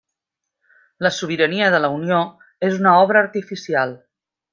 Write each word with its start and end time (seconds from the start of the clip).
La 1.07 1.11
sobirania 1.17 1.67
de 1.75 1.81
la 1.85 1.91
Unió 1.97 2.17
és 2.69 2.79
una 2.81 2.95
obra 3.03 3.23
artificial. 3.27 3.95